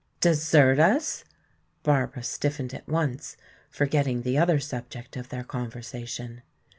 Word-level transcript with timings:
"Desert 0.19 0.79
us?" 0.79 1.23
Barbara 1.83 2.23
stiffened 2.23 2.73
at 2.73 2.87
once, 2.89 3.37
forgetting 3.69 4.23
the 4.23 4.35
other 4.35 4.59
subject 4.59 5.15
of 5.15 5.29
their 5.29 5.43
conversation. 5.43 6.41